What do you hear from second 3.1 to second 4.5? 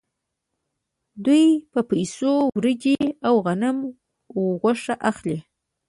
او غنم او